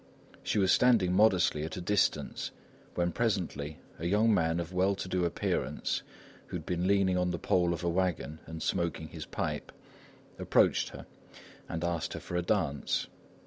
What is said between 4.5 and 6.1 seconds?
of well to do appearance,